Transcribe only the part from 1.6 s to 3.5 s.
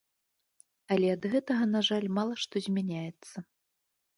на жаль, мала што змяняецца.